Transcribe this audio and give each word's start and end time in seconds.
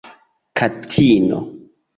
katino 0.57 1.37